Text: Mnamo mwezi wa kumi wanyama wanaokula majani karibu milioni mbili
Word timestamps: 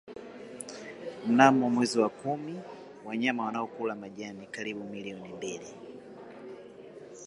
Mnamo 1.27 1.69
mwezi 1.69 1.99
wa 1.99 2.09
kumi 2.09 2.59
wanyama 3.05 3.45
wanaokula 3.45 3.95
majani 3.95 4.47
karibu 4.47 4.83
milioni 4.83 5.33
mbili 5.33 5.67